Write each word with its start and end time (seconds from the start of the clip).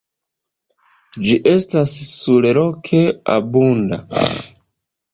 Ĝi 1.25 1.35
estas 1.51 1.95
surloke 2.15 3.05
abunda. 3.39 4.05